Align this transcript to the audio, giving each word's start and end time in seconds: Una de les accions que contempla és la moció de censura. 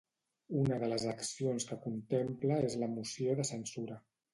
Una 0.61 0.79
de 0.83 0.89
les 0.93 1.05
accions 1.11 1.69
que 1.73 1.79
contempla 1.85 2.61
és 2.73 2.83
la 2.87 2.93
moció 2.99 3.41
de 3.41 3.51
censura. 3.57 4.07